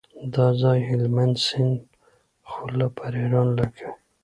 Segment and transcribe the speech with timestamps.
[0.33, 1.79] دا ځای هلمند سیند
[2.49, 3.89] خوله پر ایران لګوي.